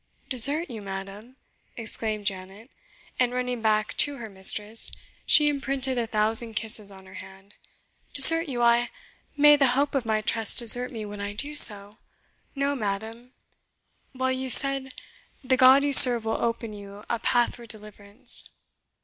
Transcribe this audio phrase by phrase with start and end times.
[0.29, 1.35] "Desert you, madam!"
[1.77, 2.71] exclaimed Janet;
[3.19, 4.91] and running back to her mistress,
[5.27, 7.53] she imprinted a thousand kisses on her hand
[8.15, 8.89] "desert you I
[9.37, 11.99] may the Hope of my trust desert me when I do so!
[12.55, 13.33] No, madam;
[14.15, 14.91] well you said
[15.43, 18.49] the God you serve will open you a path for deliverance.